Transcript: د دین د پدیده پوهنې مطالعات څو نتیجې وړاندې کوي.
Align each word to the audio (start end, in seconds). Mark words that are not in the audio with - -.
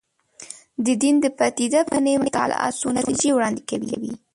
د 0.85 0.87
دین 1.01 1.15
د 1.21 1.25
پدیده 1.37 1.81
پوهنې 1.89 2.13
مطالعات 2.27 2.73
څو 2.81 2.87
نتیجې 2.97 3.29
وړاندې 3.33 3.61
کوي. 3.69 4.13